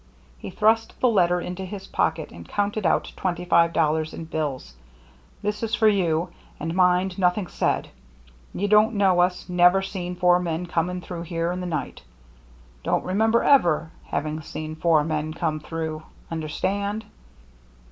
[0.39, 4.73] He thrust the letter into his pocket and counted out twenty five dollars in bills."
[5.43, 6.29] This is for you.
[6.59, 7.89] And mind, noth ing said.
[8.51, 12.01] You don't know us— never seen four men coming through here in the night.
[12.83, 16.01] Don't remember ever having seen four men come through.
[16.31, 17.05] Understand